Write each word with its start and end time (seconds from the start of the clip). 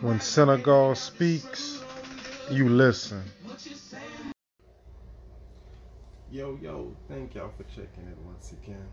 When 0.00 0.20
Senegal 0.20 0.94
speaks, 0.94 1.82
you 2.50 2.68
listen. 2.68 3.22
Yo, 6.30 6.58
yo, 6.62 6.96
thank 7.08 7.34
y'all 7.34 7.52
for 7.56 7.64
checking 7.64 8.08
it 8.08 8.16
once 8.26 8.52
again. 8.52 8.88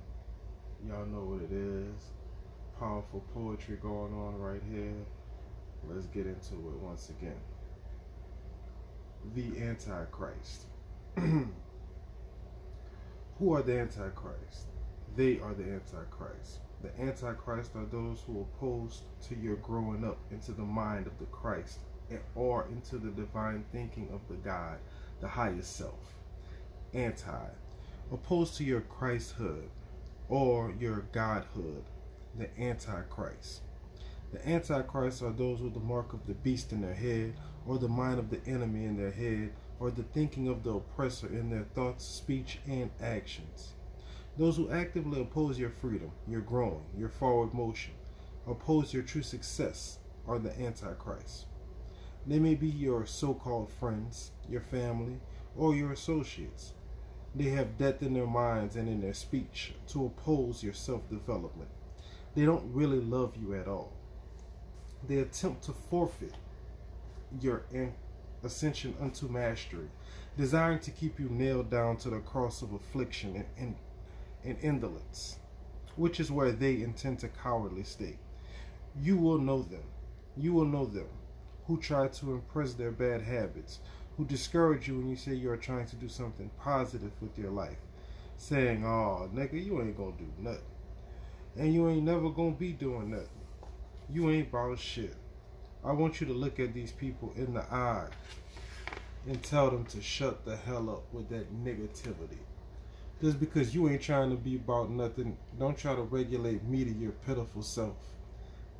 Y'all 0.87 1.05
know 1.05 1.21
what 1.21 1.41
it 1.41 1.51
is. 1.51 2.11
Powerful 2.79 3.23
poetry 3.33 3.77
going 3.81 4.13
on 4.13 4.37
right 4.39 4.61
here. 4.71 4.93
Let's 5.87 6.05
get 6.07 6.27
into 6.27 6.53
it 6.55 6.79
once 6.81 7.09
again. 7.09 7.39
The 9.35 9.61
Antichrist. 9.63 10.65
Who 13.39 13.53
are 13.53 13.61
the 13.61 13.79
Antichrist? 13.79 14.67
They 15.15 15.39
are 15.39 15.53
the 15.53 15.63
Antichrist. 15.63 16.59
The 16.81 16.97
Antichrist 17.01 17.75
are 17.75 17.85
those 17.85 18.21
who 18.25 18.41
oppose 18.41 19.01
to 19.27 19.35
your 19.35 19.57
growing 19.57 20.05
up 20.05 20.17
into 20.31 20.53
the 20.53 20.63
mind 20.63 21.07
of 21.07 21.17
the 21.19 21.25
Christ 21.25 21.79
or 22.35 22.67
into 22.71 22.97
the 22.97 23.11
divine 23.11 23.65
thinking 23.71 24.09
of 24.13 24.21
the 24.29 24.35
God, 24.35 24.77
the 25.19 25.27
highest 25.27 25.75
self. 25.75 26.15
Anti. 26.93 27.49
Opposed 28.11 28.55
to 28.57 28.63
your 28.63 28.81
Christhood 28.81 29.69
or 30.29 30.73
your 30.79 31.05
Godhood, 31.11 31.83
the 32.37 32.49
Antichrist. 32.59 33.61
The 34.31 34.47
Antichrist 34.47 35.21
are 35.21 35.31
those 35.31 35.59
with 35.59 35.73
the 35.73 35.79
mark 35.79 36.13
of 36.13 36.25
the 36.27 36.33
beast 36.33 36.71
in 36.71 36.81
their 36.81 36.93
head, 36.93 37.33
or 37.65 37.77
the 37.77 37.87
mind 37.87 38.19
of 38.19 38.29
the 38.29 38.43
enemy 38.45 38.85
in 38.85 38.95
their 38.95 39.11
head, 39.11 39.51
or 39.79 39.91
the 39.91 40.03
thinking 40.03 40.47
of 40.47 40.63
the 40.63 40.71
oppressor 40.71 41.27
in 41.27 41.49
their 41.49 41.65
thoughts, 41.75 42.05
speech, 42.05 42.59
and 42.67 42.91
actions. 43.01 43.73
Those 44.37 44.55
who 44.57 44.69
actively 44.69 45.21
oppose 45.21 45.59
your 45.59 45.69
freedom, 45.69 46.11
your 46.27 46.41
growing, 46.41 46.85
your 46.97 47.09
forward 47.09 47.53
motion, 47.53 47.93
oppose 48.47 48.93
your 48.93 49.03
true 49.03 49.23
success, 49.23 49.99
are 50.27 50.39
the 50.39 50.57
Antichrist. 50.61 51.45
They 52.25 52.39
may 52.39 52.55
be 52.55 52.67
your 52.67 53.05
so 53.05 53.33
called 53.33 53.71
friends, 53.71 54.31
your 54.47 54.61
family, 54.61 55.19
or 55.57 55.75
your 55.75 55.91
associates. 55.91 56.73
They 57.35 57.49
have 57.49 57.77
death 57.77 58.01
in 58.01 58.13
their 58.13 58.27
minds 58.27 58.75
and 58.75 58.87
in 58.87 59.01
their 59.01 59.13
speech 59.13 59.73
to 59.89 60.05
oppose 60.05 60.63
your 60.63 60.73
self 60.73 61.09
development. 61.09 61.69
They 62.35 62.45
don't 62.45 62.73
really 62.73 62.99
love 62.99 63.35
you 63.35 63.55
at 63.55 63.67
all. 63.67 63.93
They 65.07 65.19
attempt 65.19 65.63
to 65.63 65.73
forfeit 65.73 66.35
your 67.41 67.63
ascension 68.43 68.95
unto 68.99 69.27
mastery, 69.27 69.89
desiring 70.37 70.79
to 70.79 70.91
keep 70.91 71.19
you 71.19 71.29
nailed 71.29 71.69
down 71.69 71.97
to 71.97 72.09
the 72.09 72.19
cross 72.19 72.61
of 72.61 72.73
affliction 72.73 73.35
and, 73.35 73.45
and 73.57 73.75
and 74.43 74.57
indolence, 74.61 75.39
which 75.95 76.19
is 76.19 76.31
where 76.31 76.51
they 76.51 76.81
intend 76.81 77.19
to 77.19 77.27
cowardly 77.27 77.83
stay. 77.83 78.17
You 79.01 79.17
will 79.17 79.37
know 79.37 79.61
them. 79.61 79.83
You 80.37 80.53
will 80.53 80.65
know 80.65 80.85
them 80.85 81.07
who 81.67 81.77
try 81.77 82.07
to 82.07 82.33
impress 82.33 82.73
their 82.73 82.91
bad 82.91 83.21
habits, 83.21 83.79
who 84.17 84.25
discourage 84.25 84.87
you 84.87 84.97
when 84.97 85.09
you 85.09 85.15
say 85.15 85.33
you 85.33 85.51
are 85.51 85.57
trying 85.57 85.85
to 85.85 85.95
do 85.95 86.09
something 86.09 86.49
positive 86.59 87.11
with 87.21 87.37
your 87.37 87.51
life, 87.51 87.77
saying, 88.37 88.83
Oh, 88.83 89.29
nigga, 89.33 89.63
you 89.63 89.79
ain't 89.81 89.95
gonna 89.95 90.13
do 90.17 90.31
nothing. 90.39 90.61
And 91.55 91.73
you 91.73 91.87
ain't 91.89 92.03
never 92.03 92.29
gonna 92.29 92.51
be 92.51 92.71
doing 92.71 93.11
nothing. 93.11 93.27
You 94.09 94.31
ain't 94.31 94.49
about 94.49 94.79
shit. 94.79 95.15
I 95.83 95.91
want 95.91 96.19
you 96.19 96.27
to 96.27 96.33
look 96.33 96.59
at 96.59 96.73
these 96.73 96.91
people 96.91 97.31
in 97.35 97.53
the 97.53 97.61
eye 97.61 98.07
and 99.27 99.41
tell 99.43 99.69
them 99.69 99.85
to 99.85 100.01
shut 100.01 100.43
the 100.43 100.55
hell 100.55 100.89
up 100.89 101.03
with 101.13 101.29
that 101.29 101.53
negativity. 101.53 102.39
Just 103.21 103.39
because 103.39 103.75
you 103.75 103.89
ain't 103.89 104.01
trying 104.01 104.29
to 104.29 104.37
be 104.37 104.55
about 104.55 104.89
nothing, 104.89 105.37
don't 105.57 105.77
try 105.77 105.93
to 105.93 106.03
regulate 106.03 106.63
me 106.63 106.85
to 106.85 106.91
your 106.91 107.11
pitiful 107.11 107.61
self. 107.61 107.97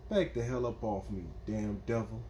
Back 0.09 0.33
the 0.33 0.41
hell 0.41 0.65
up 0.65 0.81
off 0.81 1.11
me, 1.11 1.25
damn 1.45 1.81
devil. 1.85 2.21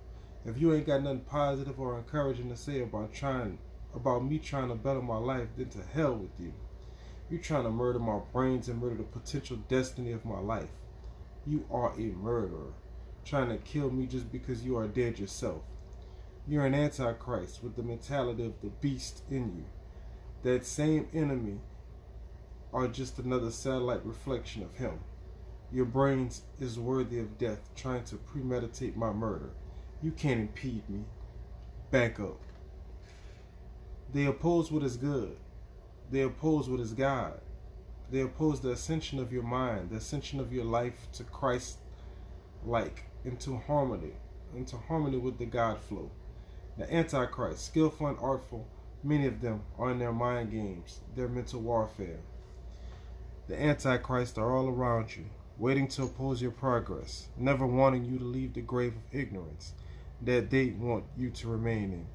If 0.43 0.59
you 0.59 0.73
ain't 0.73 0.87
got 0.87 1.03
nothing 1.03 1.21
positive 1.21 1.79
or 1.79 1.99
encouraging 1.99 2.49
to 2.49 2.57
say 2.57 2.81
about 2.81 3.13
trying 3.13 3.59
about 3.93 4.25
me 4.25 4.39
trying 4.39 4.69
to 4.69 4.75
better 4.75 5.01
my 5.01 5.17
life, 5.17 5.49
then 5.55 5.69
to 5.69 5.83
hell 5.93 6.15
with 6.15 6.39
you. 6.39 6.53
You 7.29 7.37
trying 7.37 7.63
to 7.63 7.69
murder 7.69 7.99
my 7.99 8.19
brains 8.33 8.69
and 8.69 8.81
murder 8.81 8.95
the 8.95 9.03
potential 9.03 9.57
destiny 9.67 10.11
of 10.11 10.25
my 10.25 10.39
life. 10.39 10.69
You 11.45 11.65
are 11.71 11.93
a 11.93 12.11
murderer, 12.15 12.73
trying 13.23 13.49
to 13.49 13.57
kill 13.57 13.91
me 13.91 14.07
just 14.07 14.31
because 14.31 14.63
you 14.63 14.77
are 14.77 14.87
dead 14.87 15.19
yourself. 15.19 15.61
You're 16.47 16.65
an 16.65 16.73
antichrist 16.73 17.63
with 17.63 17.75
the 17.75 17.83
mentality 17.83 18.45
of 18.45 18.59
the 18.61 18.69
beast 18.69 19.21
in 19.29 19.55
you. 19.55 19.65
That 20.41 20.65
same 20.65 21.07
enemy 21.13 21.59
are 22.73 22.87
just 22.87 23.19
another 23.19 23.51
satellite 23.51 24.05
reflection 24.05 24.63
of 24.63 24.75
him. 24.75 24.99
Your 25.71 25.85
brains 25.85 26.43
is 26.59 26.79
worthy 26.79 27.19
of 27.19 27.37
death, 27.37 27.69
trying 27.75 28.03
to 28.05 28.15
premeditate 28.15 28.97
my 28.97 29.11
murder. 29.11 29.51
You 30.01 30.11
can't 30.11 30.39
impede 30.39 30.89
me. 30.89 31.05
Back 31.91 32.19
up. 32.19 32.39
They 34.13 34.25
oppose 34.25 34.71
what 34.71 34.83
is 34.83 34.97
good. 34.97 35.37
They 36.11 36.21
oppose 36.21 36.69
what 36.69 36.79
is 36.79 36.93
God. 36.93 37.39
They 38.11 38.21
oppose 38.21 38.61
the 38.61 38.71
ascension 38.71 39.19
of 39.19 39.31
your 39.31 39.43
mind, 39.43 39.91
the 39.91 39.97
ascension 39.97 40.39
of 40.39 40.51
your 40.51 40.65
life 40.65 41.07
to 41.13 41.23
Christ 41.23 41.77
like, 42.65 43.03
into 43.23 43.57
harmony, 43.57 44.13
into 44.55 44.77
harmony 44.77 45.17
with 45.17 45.37
the 45.37 45.45
God 45.45 45.79
flow. 45.79 46.09
The 46.77 46.91
Antichrist, 46.91 47.65
skillful 47.65 48.07
and 48.07 48.17
artful, 48.19 48.67
many 49.03 49.27
of 49.27 49.41
them 49.41 49.61
are 49.77 49.91
in 49.91 49.99
their 49.99 50.13
mind 50.13 50.51
games, 50.51 51.01
their 51.15 51.27
mental 51.27 51.61
warfare. 51.61 52.19
The 53.49 53.59
Antichrist 53.59 54.37
are 54.37 54.55
all 54.55 54.69
around 54.69 55.17
you, 55.17 55.25
waiting 55.57 55.87
to 55.87 56.03
oppose 56.03 56.39
your 56.39 56.51
progress, 56.51 57.29
never 57.35 57.65
wanting 57.65 58.05
you 58.05 58.19
to 58.19 58.23
leave 58.23 58.53
the 58.53 58.61
grave 58.61 58.93
of 58.93 59.19
ignorance 59.19 59.73
that 60.21 60.51
they 60.51 60.67
want 60.67 61.05
you 61.17 61.31
to 61.31 61.47
remain 61.47 61.91
in. 61.91 62.05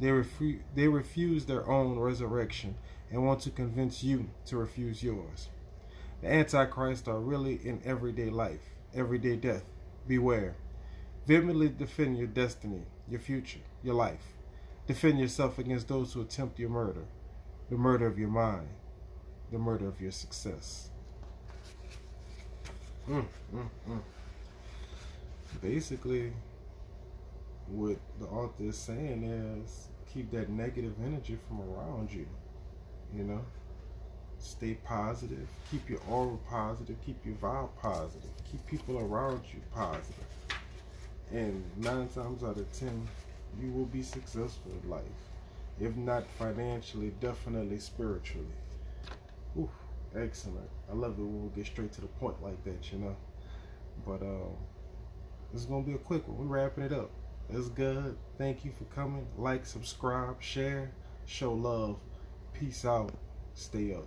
They, 0.00 0.08
refu- 0.08 0.60
they 0.74 0.88
refuse 0.88 1.44
their 1.44 1.68
own 1.68 1.98
resurrection 1.98 2.74
and 3.10 3.22
want 3.22 3.40
to 3.40 3.50
convince 3.50 4.02
you 4.02 4.30
to 4.46 4.56
refuse 4.56 5.02
yours. 5.02 5.50
The 6.22 6.32
Antichrist 6.32 7.06
are 7.06 7.20
really 7.20 7.56
in 7.62 7.82
everyday 7.84 8.30
life, 8.30 8.70
everyday 8.94 9.36
death. 9.36 9.64
Beware. 10.06 10.56
Vehemently 11.26 11.68
defend 11.68 12.16
your 12.16 12.28
destiny, 12.28 12.86
your 13.06 13.20
future, 13.20 13.60
your 13.82 13.94
life. 13.94 14.32
Defend 14.86 15.20
yourself 15.20 15.58
against 15.58 15.88
those 15.88 16.14
who 16.14 16.22
attempt 16.22 16.58
your 16.58 16.70
murder, 16.70 17.04
the 17.68 17.76
murder 17.76 18.06
of 18.06 18.18
your 18.18 18.30
mind 18.30 18.68
the 19.50 19.58
murder 19.58 19.88
of 19.88 20.00
your 20.00 20.12
success. 20.12 20.90
Mm, 23.08 23.24
mm, 23.54 23.68
mm. 23.88 24.00
Basically, 25.62 26.32
what 27.68 27.96
the 28.20 28.26
author 28.26 28.64
is 28.64 28.76
saying 28.76 29.22
is 29.24 29.88
keep 30.12 30.30
that 30.32 30.48
negative 30.50 30.94
energy 31.04 31.38
from 31.48 31.60
around 31.62 32.12
you. 32.12 32.26
You 33.16 33.24
know, 33.24 33.44
stay 34.38 34.74
positive, 34.84 35.48
keep 35.70 35.88
your 35.88 36.00
aura 36.10 36.36
positive, 36.48 36.96
keep 37.04 37.24
your 37.24 37.34
vibe 37.36 37.70
positive, 37.80 38.30
keep 38.50 38.64
people 38.66 38.98
around 38.98 39.40
you 39.52 39.60
positive. 39.74 40.26
And 41.32 41.64
nine 41.78 42.08
times 42.08 42.42
out 42.42 42.58
of 42.58 42.72
ten, 42.72 43.06
you 43.60 43.70
will 43.72 43.86
be 43.86 44.02
successful 44.02 44.72
in 44.82 44.90
life. 44.90 45.02
If 45.80 45.96
not 45.96 46.26
financially, 46.38 47.12
definitely 47.20 47.78
spiritually. 47.78 48.46
Excellent. 50.16 50.68
I 50.90 50.94
love 50.94 51.18
it 51.18 51.22
when 51.22 51.44
we 51.44 51.54
get 51.54 51.66
straight 51.66 51.92
to 51.92 52.00
the 52.00 52.06
point 52.06 52.42
like 52.42 52.62
that, 52.64 52.92
you 52.92 52.98
know. 52.98 53.16
But 54.06 54.22
um, 54.22 54.56
this 55.52 55.62
is 55.62 55.66
gonna 55.66 55.84
be 55.84 55.94
a 55.94 55.98
quick 55.98 56.26
one. 56.26 56.38
We're 56.38 56.56
wrapping 56.56 56.84
it 56.84 56.92
up. 56.92 57.10
It's 57.50 57.68
good. 57.68 58.16
Thank 58.36 58.64
you 58.64 58.72
for 58.72 58.84
coming. 58.84 59.26
Like, 59.36 59.64
subscribe, 59.66 60.42
share, 60.42 60.92
show 61.26 61.52
love. 61.52 61.98
Peace 62.52 62.84
out. 62.84 63.12
Stay 63.54 63.94
up. 63.94 64.06